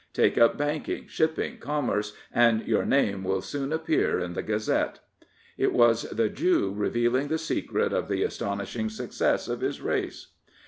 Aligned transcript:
Take 0.13 0.35
up 0.35 0.57
banking, 0.57 1.07
shipping, 1.07 1.59
commerce, 1.59 2.13
and 2.33 2.65
your 2.65 2.87
name 2.87 3.23
will 3.23 3.43
soon 3.43 3.71
appear 3.71 4.19
in 4.19 4.33
the 4.33 4.41
Gazette,*' 4.41 4.99
It 5.59 5.73
was 5.73 6.09
the 6.09 6.27
Jew 6.27 6.73
revealing 6.75 7.27
the 7.27 7.37
secret 7.37 7.93
of 7.93 8.07
the 8.07 8.23
astonishing 8.23 8.89
success 8.89 9.47
of 9.47 9.61
his 9.61 9.79
race. 9.79 10.31